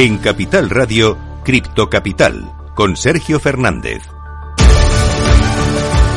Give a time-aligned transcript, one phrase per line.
[0.00, 4.00] En Capital Radio, Cripto Capital, con Sergio Fernández.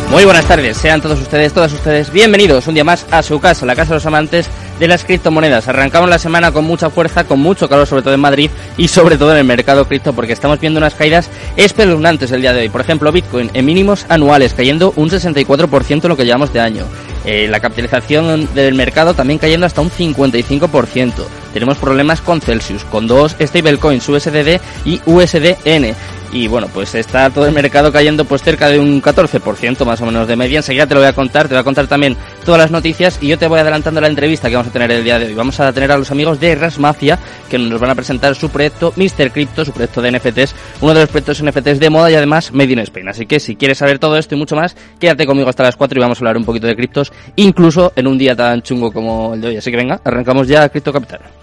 [0.09, 3.66] Muy buenas tardes, sean todos ustedes, todas ustedes bienvenidos un día más a su casa,
[3.66, 5.68] la casa de los amantes de las criptomonedas.
[5.68, 9.18] Arrancamos la semana con mucha fuerza, con mucho calor, sobre todo en Madrid y sobre
[9.18, 12.70] todo en el mercado cripto, porque estamos viendo unas caídas espeluznantes el día de hoy.
[12.70, 16.86] Por ejemplo, Bitcoin en mínimos anuales, cayendo un 64% en lo que llevamos de año.
[17.26, 21.42] Eh, la capitalización del mercado también cayendo hasta un 55%.
[21.53, 25.95] Tenemos problemas con Celsius, con dos stablecoins, USDD y USDN.
[26.33, 30.05] Y bueno, pues está todo el mercado cayendo pues cerca de un 14% más o
[30.08, 30.58] menos de media.
[30.58, 33.28] Enseguida te lo voy a contar, te voy a contar también todas las noticias y
[33.28, 35.36] yo te voy adelantando la entrevista que vamos a tener el día de hoy.
[35.36, 38.94] Vamos a tener a los amigos de Rasmafia que nos van a presentar su proyecto
[38.95, 39.31] Mr.
[39.31, 42.73] Crypto, su proyecto de NFTs, uno de los proyectos NFTs de moda y además Made
[42.73, 43.09] in Spain.
[43.09, 46.00] Así que si quieres saber todo esto y mucho más, quédate conmigo hasta las 4
[46.00, 49.35] y vamos a hablar un poquito de criptos, incluso en un día tan chungo como
[49.35, 49.58] el de hoy.
[49.58, 51.42] Así que venga, arrancamos ya Cripto Capital.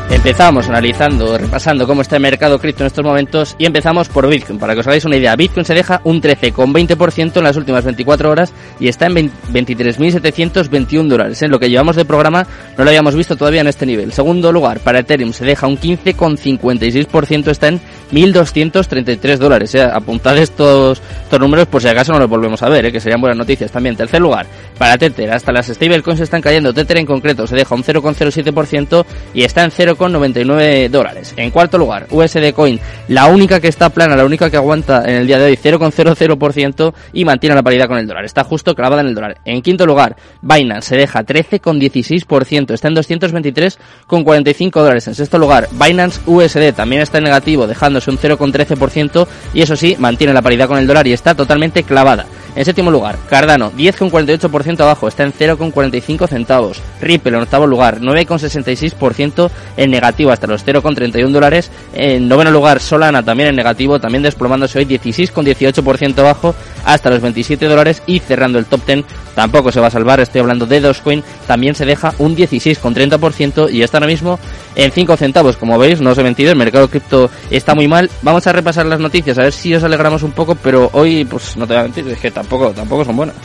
[0.11, 4.59] Empezamos analizando, repasando cómo está el mercado cripto en estos momentos y empezamos por Bitcoin.
[4.59, 8.29] Para que os hagáis una idea, Bitcoin se deja un 13,20% en las últimas 24
[8.29, 11.41] horas y está en 23.721 dólares.
[11.41, 12.45] En lo que llevamos de programa
[12.77, 14.11] no lo habíamos visto todavía en este nivel.
[14.11, 17.79] Segundo lugar, para Ethereum se deja un 15,56%, está en
[18.11, 19.73] 1.233 dólares.
[19.75, 19.81] Eh.
[19.81, 23.21] Apuntad estos, estos números por si acaso no los volvemos a ver, eh, que serían
[23.21, 23.95] buenas noticias también.
[23.95, 24.45] Tercer lugar,
[24.77, 26.73] para Tether, hasta las stablecoins están cayendo.
[26.73, 29.71] Tether en concreto se deja un 0,07% y está en
[30.09, 31.33] 0,99 dólares.
[31.37, 35.15] En cuarto lugar, USD Coin, la única que está plana, la única que aguanta en
[35.15, 38.25] el día de hoy 0,00% y mantiene la paridad con el dólar.
[38.25, 39.37] Está justo clavada en el dólar.
[39.45, 45.07] En quinto lugar, Binance se deja 13,16%, está en 223,45 dólares.
[45.07, 49.95] En sexto lugar, Binance USD también está en negativo, dejándose un 0,13% y eso sí,
[49.99, 52.25] mantiene la paridad con el dólar y está totalmente clavada.
[52.55, 56.81] En séptimo lugar, Cardano, 10,48% abajo, está en 0,45 centavos.
[56.99, 61.71] Ripple en octavo lugar, 9,66% en negativo hasta los 0,31 dólares.
[61.93, 66.53] En noveno lugar, Solana también en negativo, también desplomándose hoy 16,18% abajo
[66.85, 69.05] hasta los 27 dólares y cerrando el top 10
[69.35, 73.81] tampoco se va a salvar, estoy hablando de Dogecoin, también se deja un 16,30% y
[73.81, 74.39] está ahora mismo
[74.75, 78.09] en 5 centavos, como veis, no os he mentido, el mercado cripto está muy mal.
[78.21, 81.57] Vamos a repasar las noticias, a ver si os alegramos un poco, pero hoy pues
[81.57, 83.35] no te voy a mentir, es que tampoco, tampoco son buenas.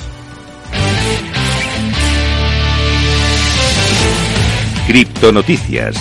[4.86, 5.96] Cripto Noticias.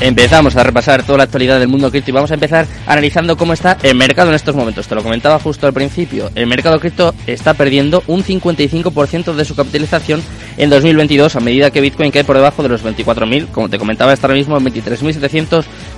[0.00, 3.52] Empezamos a repasar toda la actualidad del mundo cripto y vamos a empezar analizando cómo
[3.52, 4.88] está el mercado en estos momentos.
[4.88, 6.30] Te lo comentaba justo al principio.
[6.34, 10.22] El mercado cripto está perdiendo un 55% de su capitalización
[10.56, 13.48] en 2022 a medida que Bitcoin cae por debajo de los 24.000.
[13.50, 14.64] Como te comentaba, está ahora mismo en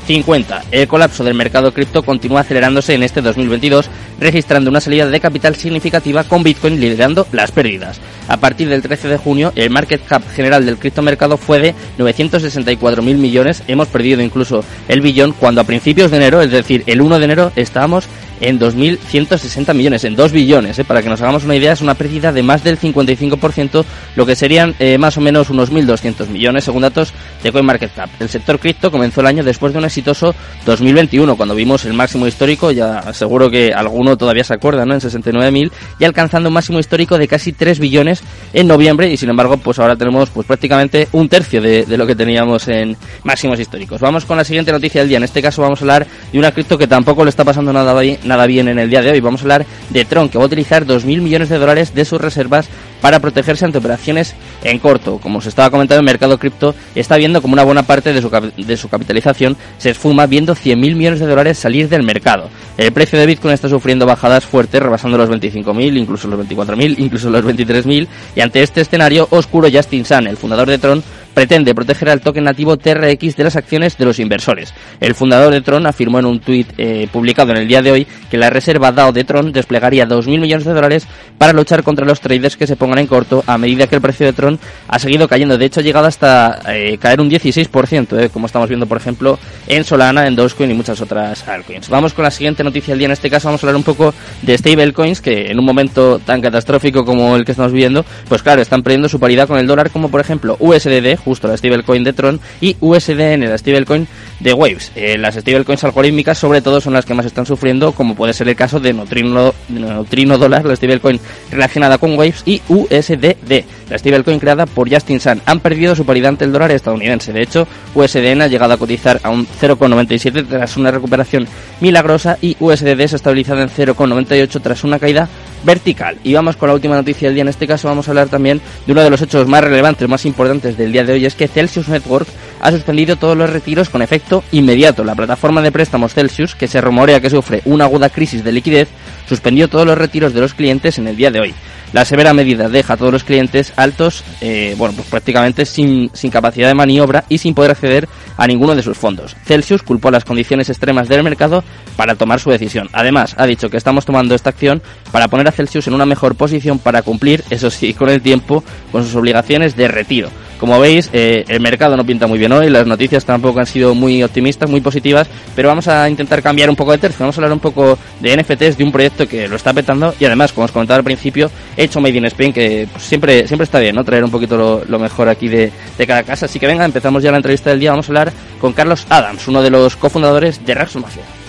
[0.07, 0.63] 23.750.
[0.71, 3.89] El colapso del mercado cripto continúa acelerándose en este 2022,
[4.21, 8.01] registrando una salida de capital significativa con Bitcoin liderando las pérdidas.
[8.29, 13.03] A partir del 13 de junio, el market cap general del criptomercado fue de 964.000
[13.17, 13.63] millones.
[13.69, 17.25] Hemos perdido incluso el billón cuando a principios de enero, es decir, el 1 de
[17.25, 18.07] enero, estábamos
[18.43, 20.79] en 2.160 millones, en 2 billones.
[20.79, 20.85] ¿eh?
[20.85, 23.85] Para que nos hagamos una idea, es una pérdida de más del 55%,
[24.17, 28.11] lo que serían eh, más o menos unos 1.200 millones, según datos de CoinMarketCap.
[28.21, 30.35] El sector cripto comenzó el año después de un exitoso
[30.67, 34.95] 2021, cuando vimos el máximo histórico, ya seguro que alguno todavía se acuerda, ¿no?
[34.95, 35.71] En 69.000,
[36.01, 39.79] y alcanzando un máximo histórico de casi 3 billones en noviembre, y sin embargo, pues
[39.79, 44.01] ahora tenemos pues prácticamente un tercio de, de lo que teníamos en máximos históricos.
[44.01, 45.19] Vamos con la siguiente noticia del día.
[45.19, 47.93] En este caso vamos a hablar de una cripto que tampoco le está pasando nada
[48.01, 49.21] bien nada bien en el día de hoy.
[49.21, 52.21] Vamos a hablar de Tron, que va a utilizar 2.000 millones de dólares de sus
[52.21, 52.69] reservas
[53.03, 54.35] para protegerse ante operaciones
[54.65, 55.19] en corto.
[55.19, 58.31] Como se estaba comentando, el mercado cripto está viendo como una buena parte de su,
[58.31, 62.49] de su capitalización se esfuma viendo 100.000 millones de dólares salir del mercado.
[62.79, 67.29] El precio de Bitcoin está sufriendo bajadas fuertes, rebasando los 25.000, incluso los 24.000, incluso
[67.29, 71.03] los 23.000, y ante este escenario oscuro, Justin Sun, el fundador de Tron,
[71.35, 74.75] pretende proteger al token nativo TRX de las acciones de los inversores.
[75.01, 78.07] El fundador de Tron afirmó en un tuit eh, publicado en el día de hoy
[78.31, 81.07] que la reserva DAO de Tron desplegaría 2.000 millones de dólares
[81.39, 84.27] para luchar contra los traders que se pongan en corto a medida que el precio
[84.27, 84.59] de Tron
[84.89, 85.59] ha seguido cayendo.
[85.59, 89.39] De hecho, ha llegado hasta eh, caer un 16%, eh, como estamos viendo, por ejemplo,
[89.67, 91.89] en Solana, en Dogecoin y muchas otras altcoins.
[91.89, 93.07] Vamos con la siguiente noticia del día.
[93.07, 96.41] En este caso vamos a hablar un poco de stablecoins que en un momento tan
[96.41, 99.91] catastrófico como el que estamos viviendo, pues claro, están perdiendo su paridad con el dólar,
[99.91, 104.07] como por ejemplo USDD, justo la stablecoin de Tron, y USDN, la stablecoin
[104.41, 104.93] de Waves.
[104.95, 108.49] Eh, las stablecoins algorítmicas sobre todo son las que más están sufriendo, como puede ser
[108.49, 111.21] el caso de Neutrino, Neutrino Dólar, la stablecoin
[111.51, 115.43] relacionada con Waves, y USDD, la stablecoin creada por Justin Sun.
[115.47, 117.33] Han perdido su paridad ante el dólar estadounidense.
[117.33, 121.47] De hecho, USDN ha llegado a cotizar a un 0,97 tras una recuperación
[121.81, 125.29] milagrosa y USDD se ha estabilizado en 0,98 tras una caída
[125.65, 126.19] vertical.
[126.23, 127.43] Y vamos con la última noticia del día.
[127.43, 130.27] En este caso vamos a hablar también de uno de los hechos más relevantes, más
[130.27, 132.29] importantes del día de hoy, es que Celsius Network
[132.61, 135.05] ha suspendido todos los retiros con efecto inmediato.
[135.05, 138.89] La plataforma de préstamos Celsius, que se rumorea que sufre una aguda crisis de liquidez,
[139.29, 141.55] suspendió todos los retiros de los clientes en el día de hoy.
[141.93, 146.31] La severa medida deja a todos los clientes altos, eh, bueno, pues prácticamente sin, sin
[146.31, 149.37] capacidad de maniobra y sin poder acceder a ninguno de sus fondos.
[149.45, 151.63] Celsius culpó las condiciones extremas del mercado
[151.97, 152.89] para tomar su decisión.
[152.93, 156.35] Además, ha dicho que estamos tomando esta acción para poner a Celsius en una mejor
[156.35, 160.31] posición para cumplir, eso sí, con el tiempo, con sus obligaciones de retiro.
[160.63, 163.97] Como veis, eh, el mercado no pinta muy bien hoy, las noticias tampoco han sido
[163.97, 165.27] muy optimistas, muy positivas,
[165.57, 168.37] pero vamos a intentar cambiar un poco de tercio, vamos a hablar un poco de
[168.37, 171.51] NFTs, de un proyecto que lo está petando y además, como os comentaba al principio,
[171.77, 174.05] hecho Made in Spain, que pues, siempre, siempre está bien, ¿no?
[174.05, 176.47] Traer un poquito lo, mejor aquí de, de, cada casa.
[176.47, 179.49] Así que venga, empezamos ya la entrevista del día, vamos a hablar con Carlos Adams,
[179.49, 181.42] uno de los cofundadores de Raxo Mafia.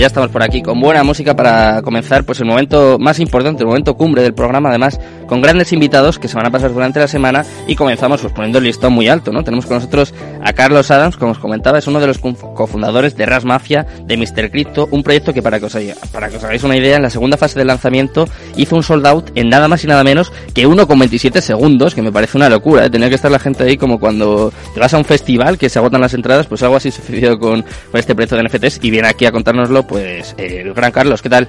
[0.00, 3.66] Ya estamos por aquí con buena música para comenzar pues el momento más importante, el
[3.66, 7.06] momento cumbre del programa, además con grandes invitados que se van a pasar durante la
[7.06, 9.44] semana y comenzamos pues poniendo el listón muy alto, ¿no?
[9.44, 13.26] Tenemos con nosotros a Carlos Adams, como os comentaba, es uno de los cofundadores de
[13.26, 14.50] Ras Mafia, de Mr.
[14.50, 15.76] Crypto, un proyecto que para que os,
[16.10, 18.26] para que os hagáis una idea, en la segunda fase del lanzamiento
[18.56, 22.10] hizo un sold out en nada más y nada menos que 1,27 segundos, que me
[22.10, 22.90] parece una locura, ¿eh?
[22.90, 25.78] Tenía que estar la gente ahí como cuando te vas a un festival que se
[25.78, 29.08] agotan las entradas, pues algo así sucedió con, con este proyecto de NFTs y viene
[29.08, 31.48] aquí a contarnos pues eh, el gran Carlos, ¿qué tal?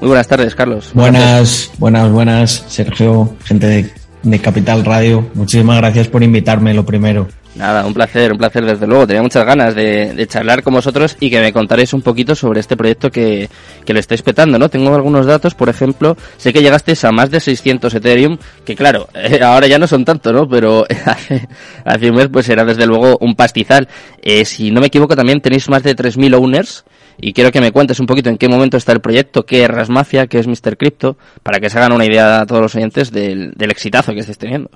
[0.00, 0.92] Muy buenas tardes, Carlos.
[0.94, 3.90] Buenas, buenas, buenas, Sergio, gente
[4.22, 5.28] de, Capital Radio.
[5.34, 7.26] Muchísimas gracias por invitarme, lo primero.
[7.56, 9.06] Nada, un placer, un placer desde luego.
[9.06, 12.76] Tenía muchas ganas de, charlar con vosotros y que me contaréis un poquito sobre este
[12.76, 13.50] proyecto que,
[13.84, 14.68] que lo estáis petando, ¿no?
[14.68, 19.08] Tengo algunos datos, por ejemplo, sé que llegasteis a más de 600 Ethereum, que claro,
[19.42, 20.48] ahora ya no son tanto, ¿no?
[20.48, 21.48] Pero hace,
[21.84, 23.88] hace un mes pues era desde luego un pastizal.
[24.22, 26.84] Eh, si no me equivoco también tenéis más de 3.000 owners
[27.22, 29.68] y quiero que me cuentes un poquito en qué momento está el proyecto, qué es
[29.68, 30.76] Rasmafia, qué es Mr.
[30.76, 34.20] Crypto, para que se hagan una idea a todos los oyentes del, del exitazo que
[34.20, 34.70] estáis teniendo.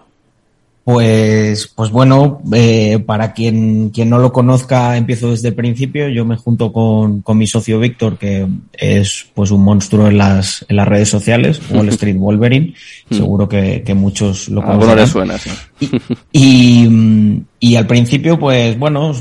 [0.87, 6.08] Pues, pues bueno, eh, para quien, quien no lo conozca, empiezo desde el principio.
[6.08, 10.64] Yo me junto con, con mi socio Víctor, que es pues un monstruo en las,
[10.69, 12.75] en las redes sociales, Wall Street Wolverine.
[13.10, 14.96] Seguro que, que muchos lo conocen.
[14.96, 15.50] les suena, sí.
[16.31, 17.43] Y, y,
[17.76, 19.12] al principio, pues bueno,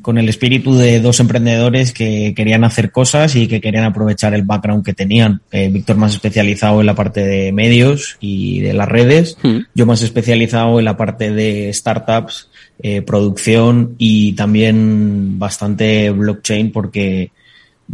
[0.00, 4.44] con el espíritu de dos emprendedores que querían hacer cosas y que querían aprovechar el
[4.44, 5.42] background que tenían.
[5.50, 9.58] Eh, Víctor más especializado en la parte de medios y de las redes, hmm.
[9.74, 12.48] yo más especializado en la parte de startups,
[12.82, 17.30] eh, producción y también bastante blockchain porque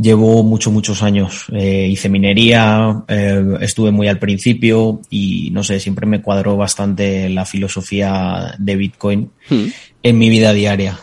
[0.00, 1.46] Llevo muchos, muchos años.
[1.52, 7.28] Eh, hice minería, eh, estuve muy al principio y no sé, siempre me cuadró bastante
[7.28, 9.66] la filosofía de Bitcoin hmm.
[10.02, 11.00] En mi vida diaria.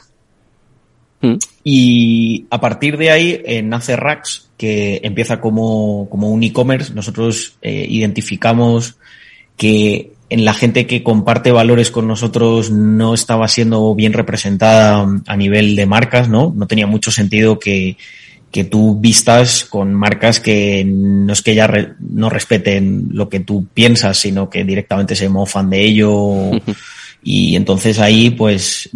[1.22, 1.36] Hmm.
[1.64, 6.94] Y a partir de ahí eh, nace Rax, que empieza como, como un e-commerce.
[6.94, 8.98] Nosotros identificamos
[9.58, 15.38] que en la gente que comparte valores con nosotros no estaba siendo bien representada a
[15.38, 16.54] nivel de marcas, ¿no?
[16.56, 17.98] No tenía mucho sentido que
[18.56, 23.68] que tú vistas con marcas que no es que ya no respeten lo que tú
[23.74, 26.52] piensas, sino que directamente se mofan de ello.
[27.24, 28.90] Y entonces ahí, pues,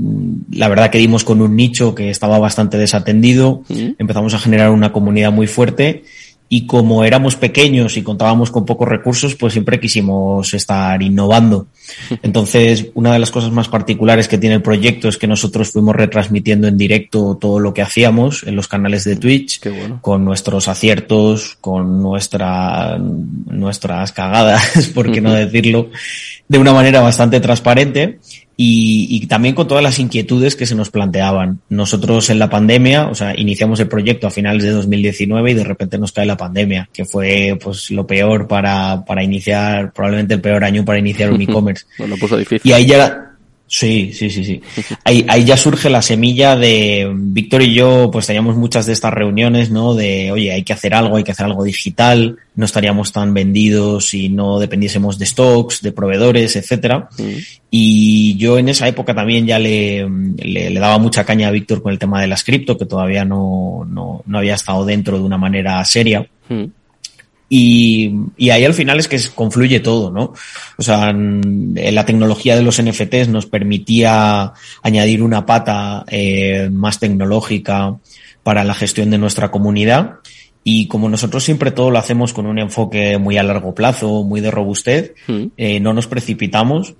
[0.51, 3.63] la verdad que dimos con un nicho que estaba bastante desatendido.
[3.97, 6.03] Empezamos a generar una comunidad muy fuerte
[6.51, 11.67] y como éramos pequeños y contábamos con pocos recursos, pues siempre quisimos estar innovando.
[12.23, 15.95] Entonces, una de las cosas más particulares que tiene el proyecto es que nosotros fuimos
[15.95, 19.61] retransmitiendo en directo todo lo que hacíamos en los canales de Twitch,
[20.01, 25.91] con nuestros aciertos, con nuestra, nuestras cagadas, por qué no decirlo,
[26.47, 28.17] de una manera bastante transparente
[28.61, 31.61] y, también con todas las inquietudes que se nos planteaban.
[31.69, 35.63] Nosotros en la pandemia, o sea, iniciamos el proyecto a finales de 2019 y de
[35.63, 40.41] repente nos cae la pandemia, que fue pues lo peor para, para iniciar, probablemente el
[40.41, 41.85] peor año para iniciar un e-commerce.
[41.97, 42.69] bueno, puso difícil.
[42.69, 43.28] Y ahí ya,
[43.71, 44.61] Sí, sí, sí, sí.
[45.03, 49.13] Ahí, ahí ya surge la semilla de Víctor y yo, pues teníamos muchas de estas
[49.13, 49.93] reuniones, ¿no?
[49.93, 54.09] De, oye, hay que hacer algo, hay que hacer algo digital, no estaríamos tan vendidos
[54.09, 57.09] si no dependiésemos de stocks, de proveedores, etcétera.
[57.19, 57.37] Mm.
[57.69, 61.91] Y yo en esa época también ya le, le, daba mucha caña a Víctor con
[61.91, 65.37] el tema de las cripto, que todavía no, no, no había estado dentro de una
[65.37, 66.27] manera seria.
[66.49, 66.65] Mm.
[67.51, 70.33] Y, y, ahí al final es que confluye todo, ¿no?
[70.77, 74.53] O sea, la tecnología de los NFTs nos permitía
[74.83, 77.97] añadir una pata eh, más tecnológica
[78.43, 80.19] para la gestión de nuestra comunidad.
[80.63, 84.41] Y como nosotros siempre todo lo hacemos con un enfoque muy a largo plazo, muy
[84.41, 85.45] de robustez, mm.
[85.57, 86.93] eh, no nos precipitamos,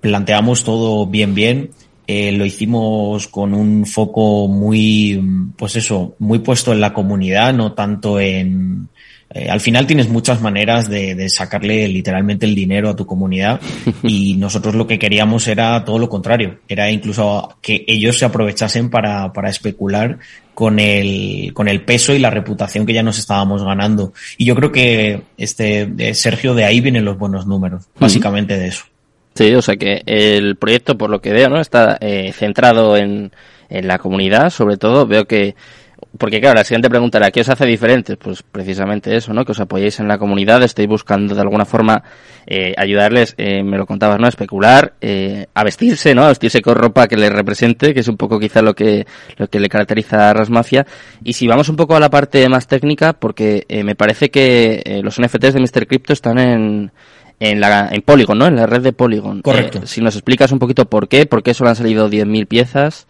[0.00, 1.70] planteamos todo bien, bien.
[2.06, 5.22] Eh, lo hicimos con un foco muy,
[5.56, 8.88] pues eso, muy puesto en la comunidad, no tanto en,
[9.32, 13.60] eh, al final tienes muchas maneras de, sacarle literalmente el dinero a tu comunidad
[14.02, 18.90] y nosotros lo que queríamos era todo lo contrario, era incluso que ellos se aprovechasen
[18.90, 20.18] para, para especular
[20.52, 24.12] con el, con el peso y la reputación que ya nos estábamos ganando.
[24.36, 28.84] Y yo creo que este Sergio de ahí vienen los buenos números, básicamente de eso.
[29.34, 31.60] Sí, o sea que el proyecto, por lo que veo, ¿no?
[31.60, 33.30] Está eh, centrado en,
[33.70, 35.06] en la comunidad, sobre todo.
[35.06, 35.54] Veo que
[36.18, 38.16] porque claro, la siguiente pregunta era, ¿qué os hace diferentes?
[38.16, 39.44] Pues precisamente eso, ¿no?
[39.44, 42.02] Que os apoyéis en la comunidad, estéis buscando de alguna forma
[42.46, 44.26] eh, ayudarles, eh, me lo contabas, ¿no?
[44.26, 46.24] A especular, eh, a vestirse, ¿no?
[46.24, 49.48] A vestirse con ropa que les represente, que es un poco quizá lo que, lo
[49.48, 50.86] que le caracteriza a Rasmafia.
[51.24, 54.82] Y si vamos un poco a la parte más técnica, porque eh, me parece que
[54.84, 55.86] eh, los NFTs de Mr.
[55.86, 56.92] Crypto están en,
[57.38, 58.46] en la en Polygon, ¿no?
[58.46, 59.42] En la red de Polygon.
[59.42, 59.86] Correcto.
[59.86, 63.06] si nos explicas un poquito por qué, por qué solo han salido 10.000 piezas.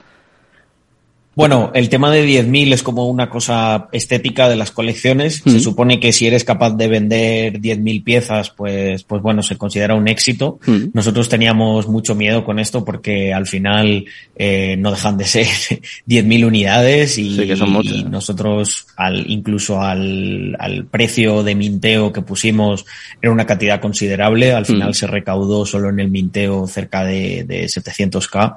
[1.37, 5.43] Bueno, el tema de 10.000 es como una cosa estética de las colecciones.
[5.47, 9.95] Se supone que si eres capaz de vender 10.000 piezas, pues, pues bueno, se considera
[9.95, 10.59] un éxito.
[10.93, 15.47] Nosotros teníamos mucho miedo con esto porque al final eh, no dejan de ser
[16.09, 22.85] 10.000 unidades y, y, nosotros al, incluso al, al, precio de minteo que pusimos
[23.23, 24.53] era una cantidad considerable.
[24.53, 28.57] Al final se recaudó solo en el minteo cerca de, de 700k.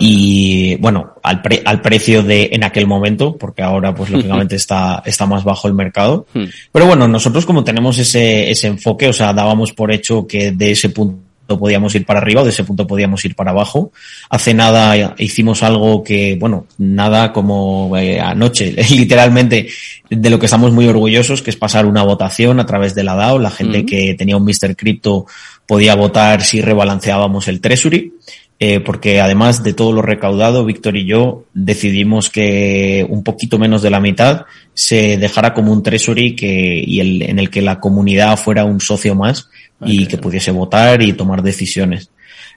[0.00, 4.56] y bueno, al, pre, al precio precio de en aquel momento, porque ahora pues lógicamente
[4.56, 6.26] está, está más bajo el mercado.
[6.34, 6.46] Hmm.
[6.72, 10.72] Pero bueno, nosotros como tenemos ese, ese enfoque, o sea, dábamos por hecho que de
[10.72, 13.92] ese punto podíamos ir para arriba o de ese punto podíamos ir para abajo.
[14.28, 19.68] Hace nada hicimos algo que, bueno, nada como eh, anoche, literalmente
[20.10, 23.14] de lo que estamos muy orgullosos, que es pasar una votación a través de la
[23.14, 23.38] DAO.
[23.38, 23.86] La gente hmm.
[23.86, 24.74] que tenía un Mr.
[24.74, 25.26] Crypto
[25.64, 28.14] podía votar si rebalanceábamos el Treasury.
[28.60, 33.82] Eh, porque además de todo lo recaudado, Víctor y yo decidimos que un poquito menos
[33.82, 37.80] de la mitad se dejara como un treasury que, y el, en el que la
[37.80, 39.48] comunidad fuera un socio más
[39.84, 42.10] y que pudiese votar y tomar decisiones.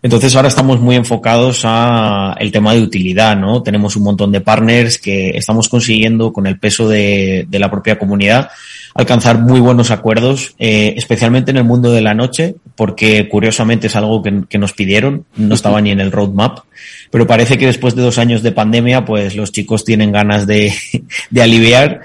[0.04, 3.64] Entonces ahora estamos muy enfocados a el tema de utilidad, ¿no?
[3.64, 7.98] Tenemos un montón de partners que estamos consiguiendo con el peso de, de la propia
[7.98, 8.50] comunidad
[8.98, 13.96] alcanzar muy buenos acuerdos, eh, especialmente en el mundo de la noche, porque curiosamente es
[13.96, 16.60] algo que, que, nos pidieron, no estaba ni en el roadmap,
[17.12, 20.74] pero parece que después de dos años de pandemia, pues los chicos tienen ganas de,
[21.30, 22.02] de aliviar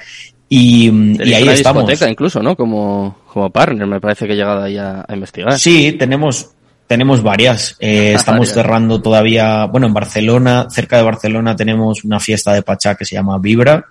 [0.50, 1.90] y, y ahí estamos.
[2.06, 2.54] incluso, ¿no?
[2.56, 5.58] Como, como partner, me parece que he llegado ahí a, a investigar.
[5.58, 6.50] Sí, tenemos,
[6.92, 7.74] tenemos varias.
[7.80, 12.96] Eh, estamos cerrando todavía, bueno, en Barcelona, cerca de Barcelona tenemos una fiesta de Pachá
[12.96, 13.86] que se llama Vibra.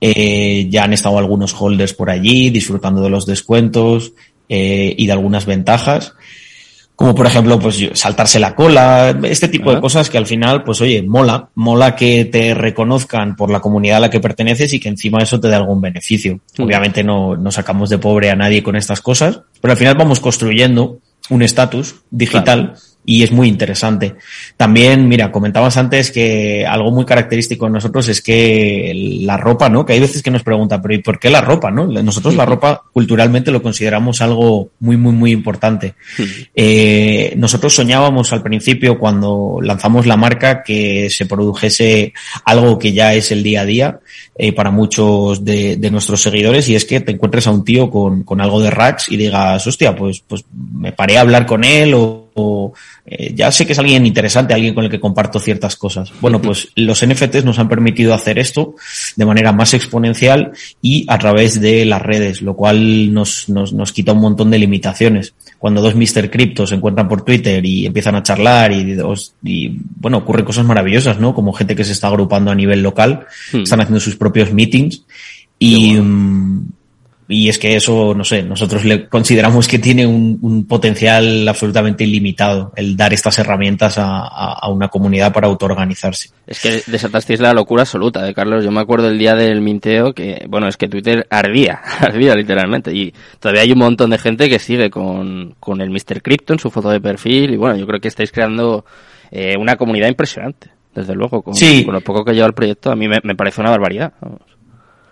[0.00, 4.14] eh, ya han estado algunos holders por allí disfrutando de los descuentos
[4.48, 6.14] eh, y de algunas ventajas.
[6.96, 10.80] Como por ejemplo, pues saltarse la cola, este tipo de cosas que al final, pues
[10.80, 14.88] oye, mola, mola que te reconozcan por la comunidad a la que perteneces y que
[14.88, 16.40] encima eso te dé algún beneficio.
[16.58, 20.18] Obviamente no, no sacamos de pobre a nadie con estas cosas, pero al final vamos
[20.18, 20.98] construyendo
[21.30, 24.14] un estatus digital y es muy interesante.
[24.56, 28.92] También, mira, comentabas antes que algo muy característico de nosotros es que
[29.22, 29.84] la ropa, ¿no?
[29.84, 31.86] Que hay veces que nos preguntan, pero ¿y por qué la ropa, no?
[31.86, 35.94] Nosotros la ropa culturalmente lo consideramos algo muy, muy, muy importante.
[36.54, 42.12] Eh, nosotros soñábamos al principio cuando lanzamos la marca que se produjese
[42.44, 44.00] algo que ya es el día a día
[44.36, 47.90] eh, para muchos de, de, nuestros seguidores y es que te encuentres a un tío
[47.90, 50.44] con, con algo de racks y digas, hostia, pues, pues
[50.74, 52.21] me paré a hablar con él o
[53.04, 56.12] eh, ya sé que es alguien interesante, alguien con el que comparto ciertas cosas.
[56.20, 58.74] Bueno, pues los NFTs nos han permitido hacer esto
[59.16, 63.92] de manera más exponencial y a través de las redes, lo cual nos, nos, nos
[63.92, 65.34] quita un montón de limitaciones.
[65.58, 66.30] Cuando dos Mr.
[66.30, 68.96] Crypto se encuentran por Twitter y empiezan a charlar y,
[69.44, 71.34] y bueno, ocurren cosas maravillosas, ¿no?
[71.34, 75.04] Como gente que se está agrupando a nivel local, están haciendo sus propios meetings
[75.58, 75.98] y,
[77.32, 82.04] y es que eso, no sé, nosotros le consideramos que tiene un, un potencial absolutamente
[82.04, 86.30] ilimitado el dar estas herramientas a, a, a, una comunidad para autoorganizarse.
[86.46, 88.64] Es que desatasteis la locura absoluta de Carlos.
[88.64, 92.94] Yo me acuerdo el día del minteo que, bueno, es que Twitter ardía, ardía literalmente.
[92.94, 96.20] Y todavía hay un montón de gente que sigue con, con el Mr.
[96.22, 97.54] Crypto en su foto de perfil.
[97.54, 98.84] Y bueno, yo creo que estáis creando
[99.30, 100.70] eh, una comunidad impresionante.
[100.94, 101.84] Desde luego, con, sí.
[101.84, 104.12] con lo poco que lleva el proyecto, a mí me, me parece una barbaridad.
[104.20, 104.42] Vamos.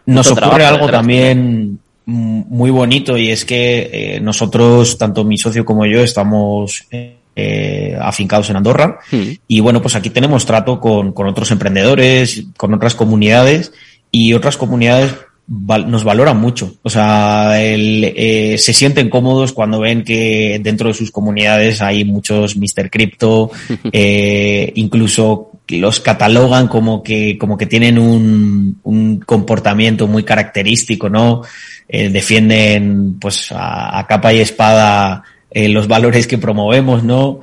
[0.04, 1.80] Nos ocurre algo también
[2.10, 8.50] muy bonito y es que eh, nosotros, tanto mi socio como yo, estamos eh, afincados
[8.50, 9.30] en Andorra mm.
[9.46, 13.72] y bueno, pues aquí tenemos trato con, con, otros emprendedores, con otras comunidades
[14.10, 15.14] y otras comunidades
[15.52, 16.76] val nos valoran mucho.
[16.82, 22.04] O sea, el, eh, se sienten cómodos cuando ven que dentro de sus comunidades hay
[22.04, 22.88] muchos Mr.
[22.88, 23.50] Crypto,
[23.92, 31.42] eh, incluso los catalogan como que, como que tienen un, un comportamiento muy característico, ¿no?
[31.88, 37.40] Eh, defienden pues a, a, capa y espada eh, los valores que promovemos, ¿no?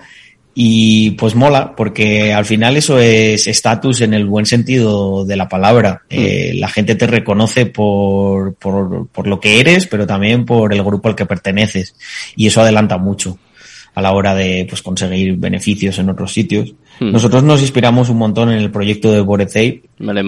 [0.59, 5.47] Y pues mola, porque al final eso es estatus en el buen sentido de la
[5.47, 6.01] palabra.
[6.09, 6.15] Mm.
[6.15, 10.83] Eh, la gente te reconoce por, por, por lo que eres, pero también por el
[10.83, 11.95] grupo al que perteneces.
[12.35, 13.37] Y eso adelanta mucho
[13.97, 16.71] a la hora de pues, conseguir beneficios en otros sitios.
[16.99, 17.11] Hmm.
[17.11, 19.81] Nosotros nos inspiramos un montón en el proyecto de Bored Ape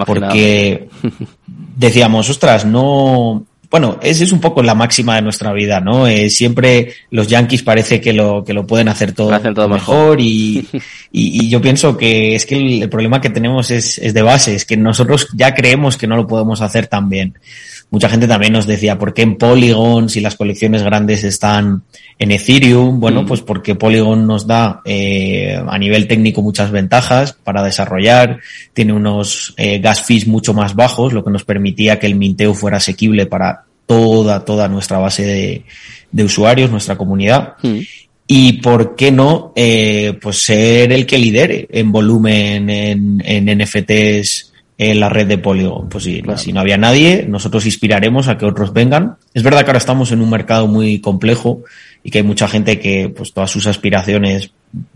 [0.08, 0.90] porque
[1.78, 6.08] decíamos, ostras, no, bueno, esa es un poco la máxima de nuestra vida, ¿no?
[6.08, 9.98] Eh, siempre los yankees parece que lo, que lo pueden hacer todo, lo todo mejor,
[9.98, 10.22] mejor.
[10.22, 10.68] Y,
[11.12, 14.24] y, y, yo pienso que es que el, el, problema que tenemos es, es de
[14.24, 17.38] base, es que nosotros ya creemos que no lo podemos hacer tan bien.
[17.92, 21.84] Mucha gente también nos decía, ¿por qué en Polygon si las colecciones grandes están
[22.20, 23.00] en Ethereum?
[23.00, 23.26] Bueno, mm.
[23.26, 28.40] pues porque Polygon nos da eh, a nivel técnico muchas ventajas para desarrollar,
[28.74, 32.54] tiene unos eh, gas fees mucho más bajos, lo que nos permitía que el minteo
[32.54, 35.66] fuera asequible para toda, toda nuestra base de,
[36.12, 37.56] de usuarios, nuestra comunidad.
[37.64, 37.80] Mm.
[38.28, 44.49] Y por qué no, eh, pues ser el que lidere en volumen en, en NFTs
[44.80, 45.90] en la red de Polygon.
[45.90, 46.40] Pues sí, claro.
[46.40, 49.18] si no había nadie, nosotros inspiraremos a que otros vengan.
[49.34, 51.64] Es verdad que ahora estamos en un mercado muy complejo
[52.02, 54.52] y que hay mucha gente que pues todas sus aspiraciones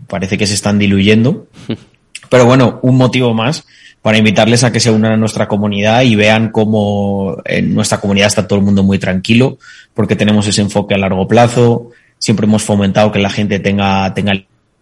[0.08, 1.48] parece que se están diluyendo.
[2.30, 3.66] Pero bueno, un motivo más
[4.00, 8.28] para invitarles a que se unan a nuestra comunidad y vean cómo en nuestra comunidad
[8.28, 9.58] está todo el mundo muy tranquilo,
[9.92, 11.90] porque tenemos ese enfoque a largo plazo.
[12.18, 14.32] Siempre hemos fomentado que la gente tenga, tenga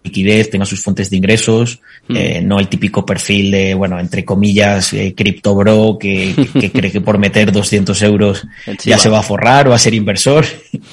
[0.02, 2.16] liquidez, tenga sus fuentes de ingresos, mm.
[2.16, 6.72] eh, no el típico perfil de, bueno, entre comillas, eh, cripto bro que, que, que,
[6.72, 8.46] cree que por meter 200 euros
[8.84, 10.44] ya se va a forrar o a ser inversor.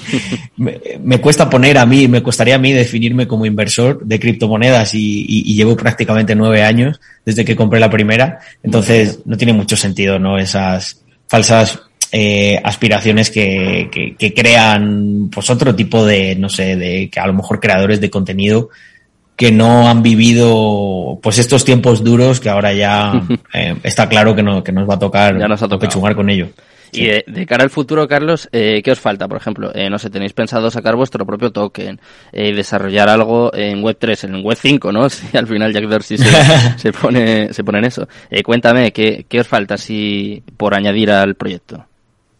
[0.56, 4.94] me, me, cuesta poner a mí, me costaría a mí definirme como inversor de criptomonedas
[4.94, 8.40] y, y, y, llevo prácticamente nueve años desde que compré la primera.
[8.62, 10.38] Entonces no tiene mucho sentido, ¿no?
[10.38, 11.80] Esas falsas
[12.12, 17.26] eh, aspiraciones que, que, que, crean pues otro tipo de, no sé, de que a
[17.28, 18.70] lo mejor creadores de contenido
[19.40, 23.22] que no han vivido pues estos tiempos duros que ahora ya
[23.54, 26.28] eh, está claro que, no, que nos va a tocar ya nos ha pechugar con
[26.28, 26.48] ello.
[26.92, 29.28] Y de, de, cara al futuro, Carlos, eh, ¿qué os falta?
[29.28, 31.98] Por ejemplo, eh, no sé, tenéis pensado sacar vuestro propio token,
[32.32, 35.08] eh, desarrollar algo en Web3, en Web5, ¿no?
[35.10, 36.26] Si al final Jack Dorsey se,
[36.76, 38.06] se, pone, se pone en eso.
[38.28, 41.86] Eh, cuéntame, ¿qué, ¿qué os falta si por añadir al proyecto?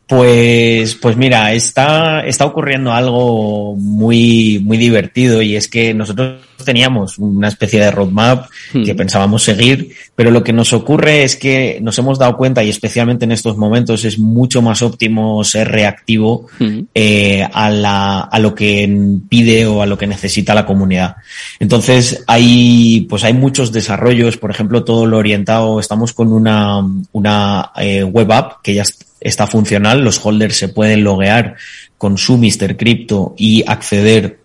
[0.07, 7.18] Pues, pues mira, está, está ocurriendo algo muy, muy divertido y es que nosotros teníamos
[7.18, 8.85] una especie de roadmap mm.
[8.85, 12.68] que pensábamos seguir, pero lo que nos ocurre es que nos hemos dado cuenta y
[12.68, 16.81] especialmente en estos momentos es mucho más óptimo ser reactivo mm.
[16.94, 18.88] eh, a, la, a lo que
[19.29, 21.16] pide o a lo que necesita la comunidad.
[21.59, 27.73] Entonces hay, pues hay muchos desarrollos, por ejemplo, todo lo orientado, estamos con una, una
[27.77, 28.85] eh, web app que ya
[29.20, 31.57] está funcional, los holders se pueden loguear
[31.99, 32.77] con su Mr.
[32.79, 34.39] Crypto y acceder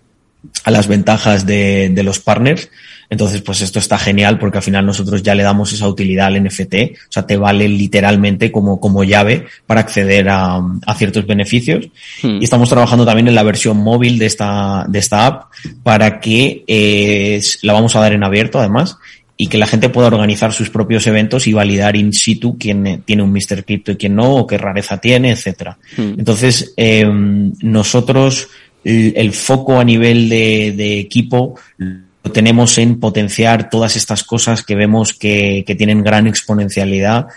[0.63, 2.69] a las ventajas de, de, los partners.
[3.09, 6.43] Entonces, pues esto está genial porque al final nosotros ya le damos esa utilidad al
[6.43, 6.73] NFT,
[7.07, 11.87] o sea, te vale literalmente como, como llave para acceder a, a ciertos beneficios.
[12.23, 12.39] Hmm.
[12.41, 15.51] Y estamos trabajando también en la versión móvil de esta, de esta app
[15.83, 18.97] para que eh, la vamos a dar en abierto además
[19.37, 23.21] y que la gente pueda organizar sus propios eventos y validar in situ quién tiene
[23.21, 23.65] un Mr.
[23.65, 25.77] Crypto y quién no, o qué rareza tiene, etcétera.
[25.97, 26.13] Hmm.
[26.17, 28.47] Entonces, eh, nosotros
[28.85, 35.13] el, foco a nivel de, equipo lo tenemos en potenciar todas estas cosas que vemos
[35.13, 37.27] que, que tienen gran exponencialidad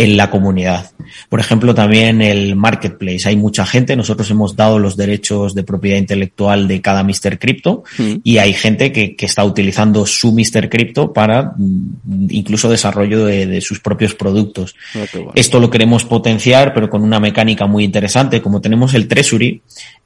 [0.00, 0.92] en la comunidad.
[1.28, 3.28] Por ejemplo, también el marketplace.
[3.28, 7.38] Hay mucha gente, nosotros hemos dado los derechos de propiedad intelectual de cada Mr.
[7.38, 8.14] Crypto mm.
[8.24, 10.70] y hay gente que, que, está utilizando su Mr.
[10.70, 14.74] Crypto para mm, incluso desarrollo de, sus propios productos.
[14.94, 18.40] Ah, Esto lo queremos potenciar, pero con una mecánica muy interesante.
[18.40, 19.60] Como tenemos el Treasury,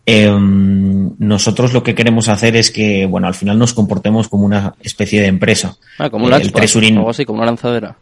[0.05, 4.75] em, nosotros lo que queremos hacer es que, bueno, al final nos comportemos como una
[4.83, 5.77] especie de empresa.
[5.99, 7.97] Ah, como un el treasury, algo así, como una lanzadera.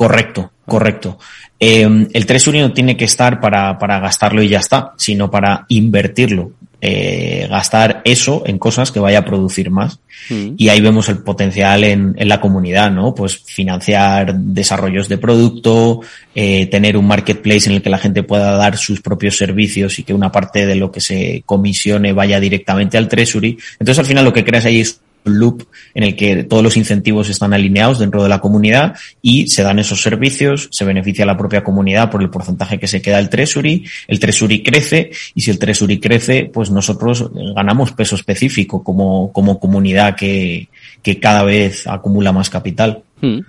[0.00, 1.18] Correcto, correcto.
[1.58, 5.66] Eh, el Treasury no tiene que estar para, para, gastarlo y ya está, sino para
[5.68, 6.52] invertirlo.
[6.80, 10.00] Eh, gastar eso en cosas que vaya a producir más.
[10.30, 10.54] Mm.
[10.56, 13.14] Y ahí vemos el potencial en, en, la comunidad, ¿no?
[13.14, 16.00] Pues financiar desarrollos de producto,
[16.34, 20.04] eh, tener un marketplace en el que la gente pueda dar sus propios servicios y
[20.04, 23.58] que una parte de lo que se comisione vaya directamente al Treasury.
[23.72, 27.28] Entonces al final lo que creas ahí es loop en el que todos los incentivos
[27.28, 31.36] están alineados dentro de la comunidad y se dan esos servicios, se beneficia a la
[31.36, 35.50] propia comunidad por el porcentaje que se queda el Treasury, el Treasury crece y si
[35.50, 40.68] el Treasury crece, pues nosotros ganamos peso específico como, como comunidad que,
[41.02, 43.02] que cada vez acumula más capital.
[43.20, 43.40] Hmm.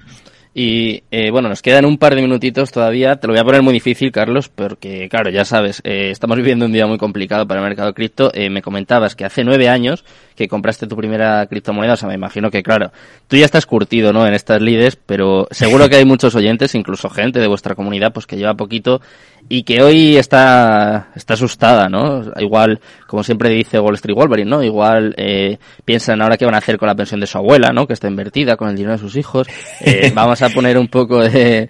[0.53, 3.15] Y eh, bueno, nos quedan un par de minutitos todavía.
[3.15, 6.65] Te lo voy a poner muy difícil, Carlos, porque claro, ya sabes, eh, estamos viviendo
[6.65, 8.31] un día muy complicado para el mercado cripto.
[8.33, 10.03] Eh, me comentabas que hace nueve años
[10.35, 12.91] que compraste tu primera criptomoneda, o sea, me imagino que claro,
[13.27, 14.25] tú ya estás curtido, ¿no?
[14.25, 18.25] En estas lides, pero seguro que hay muchos oyentes, incluso gente de vuestra comunidad, pues
[18.25, 19.01] que lleva poquito
[19.49, 22.23] y que hoy está, está asustada, ¿no?
[22.37, 24.63] Igual, como siempre dice Wall Street Wolverine, ¿no?
[24.63, 27.85] Igual eh, piensan ahora qué van a hacer con la pensión de su abuela, ¿no?
[27.85, 29.47] Que está invertida con el dinero de sus hijos.
[29.81, 30.11] Eh,
[30.41, 31.69] a poner un poco de,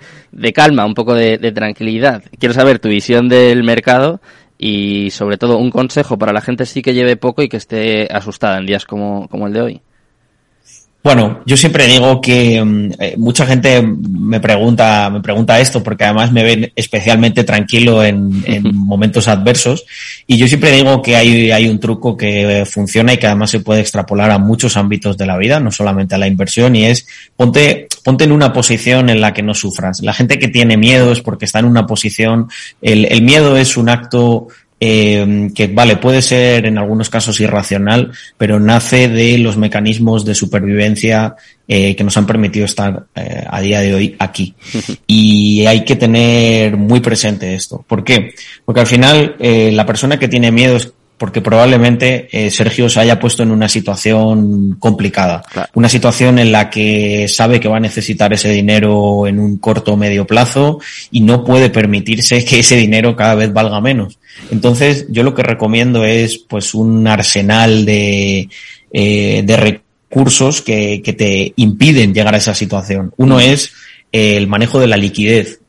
[0.53, 2.23] calma, un poco de, tranquilidad.
[2.39, 4.21] Quiero saber tu visión del mercado
[4.57, 8.07] y sobre todo un consejo para la gente sí que lleve poco y que esté
[8.11, 9.81] asustada en días como el de hoy.
[11.03, 16.03] Bueno, yo siempre digo que mm, eh, mucha gente me pregunta, me pregunta esto porque
[16.03, 18.31] además me ven especialmente tranquilo en,
[18.73, 19.85] momentos adversos
[20.27, 23.61] y yo siempre digo que hay, hay un truco que funciona y que además se
[23.61, 27.07] puede extrapolar a muchos ámbitos de la vida, no solamente a la inversión y es
[27.35, 30.01] ponte, ponte en una posición en la que no sufras.
[30.01, 32.47] La gente que tiene miedo es porque está en una posición,
[32.81, 34.49] el, el miedo es un acto
[34.83, 40.33] eh, que vale, puede ser en algunos casos irracional, pero nace de los mecanismos de
[40.33, 41.35] supervivencia
[41.67, 44.55] eh, que nos han permitido estar eh, a día de hoy aquí.
[45.07, 47.85] Y hay que tener muy presente esto.
[47.87, 48.33] ¿Por qué?
[48.65, 50.91] Porque al final eh, la persona que tiene miedo es
[51.21, 55.43] porque probablemente eh, Sergio se haya puesto en una situación complicada,
[55.75, 59.93] una situación en la que sabe que va a necesitar ese dinero en un corto
[59.93, 60.79] o medio plazo
[61.11, 64.17] y no puede permitirse que ese dinero cada vez valga menos.
[64.49, 68.49] Entonces, yo lo que recomiendo es pues un arsenal de,
[68.91, 73.13] eh, de recursos que, que te impiden llegar a esa situación.
[73.17, 73.41] Uno mm.
[73.41, 73.73] es
[74.11, 75.60] el manejo de la liquidez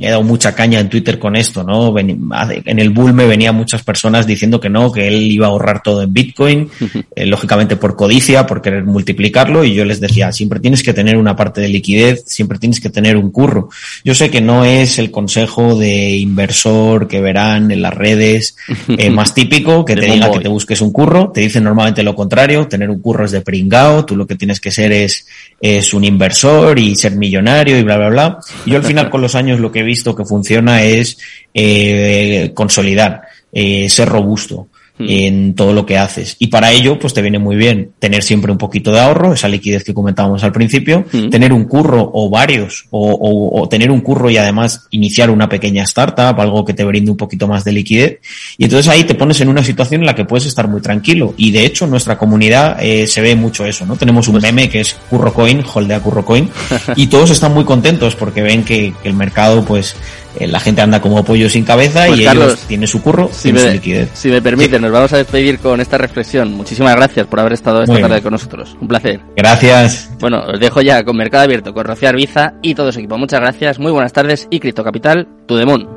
[0.00, 1.96] he dado mucha caña en Twitter con esto, ¿no?
[1.98, 5.82] En el bull me venían muchas personas diciendo que no, que él iba a ahorrar
[5.82, 6.68] todo en Bitcoin,
[7.16, 11.16] eh, lógicamente por codicia, por querer multiplicarlo, y yo les decía, siempre tienes que tener
[11.16, 13.70] una parte de liquidez, siempre tienes que tener un curro.
[14.04, 18.56] Yo sé que no es el consejo de inversor que verán en las redes
[18.88, 22.14] eh, más típico, que te diga que te busques un curro, te dicen normalmente lo
[22.14, 25.26] contrario, tener un curro es de pringao, tú lo que tienes que ser es,
[25.60, 28.38] es un inversor y ser millonario y bla, bla, bla.
[28.64, 31.18] Y yo al final con los años lo que he visto que funciona es
[31.54, 34.68] eh, consolidar, eh, ser robusto.
[34.98, 35.04] Hmm.
[35.08, 36.36] en todo lo que haces.
[36.38, 39.46] Y para ello, pues te viene muy bien tener siempre un poquito de ahorro, esa
[39.46, 41.28] liquidez que comentábamos al principio, hmm.
[41.28, 46.40] tener un curro o varios, o, tener un curro y además iniciar una pequeña startup,
[46.40, 48.20] algo que te brinde un poquito más de liquidez.
[48.56, 51.34] Y entonces ahí te pones en una situación en la que puedes estar muy tranquilo.
[51.36, 53.96] Y de hecho, en nuestra comunidad eh, se ve mucho eso, ¿no?
[53.96, 56.48] Tenemos un pues meme que es CurroCoin, holdea CurroCoin,
[56.96, 59.94] y todos están muy contentos porque ven que, que el mercado, pues,
[60.40, 63.60] la gente anda como pollo sin cabeza pues y ellos tienen su curro, si me,
[63.60, 64.10] su liquidez.
[64.14, 66.52] Si me permiten, nos vamos a despedir con esta reflexión.
[66.52, 68.76] Muchísimas gracias por haber estado esta tarde con nosotros.
[68.80, 69.20] Un placer.
[69.36, 70.10] Gracias.
[70.20, 73.18] Bueno, os dejo ya con Mercado Abierto, con Rocío Arbiza y todo su equipo.
[73.18, 75.88] Muchas gracias, muy buenas tardes y Cripto Capital, tu demon.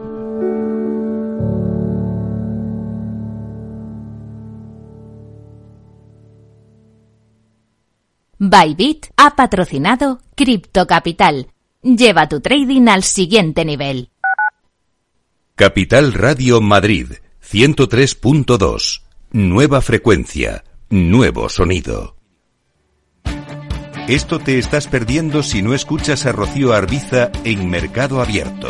[8.41, 11.47] Bybit ha patrocinado Cripto Capital
[11.81, 14.09] Lleva tu trading al siguiente nivel.
[15.59, 19.01] Capital Radio Madrid 103.2.
[19.31, 22.15] Nueva frecuencia, nuevo sonido.
[24.07, 28.69] Esto te estás perdiendo si no escuchas a Rocío Arbiza en Mercado Abierto.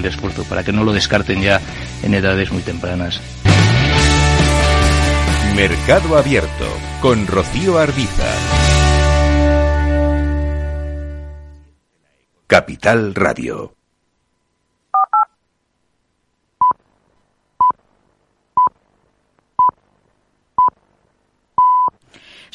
[0.01, 1.61] el esfuerzo para que no lo descarten ya
[2.03, 3.21] en edades muy tempranas.
[5.55, 6.65] Mercado Abierto
[7.01, 8.27] con Rocío Arbiza.
[12.47, 13.80] Capital Radio.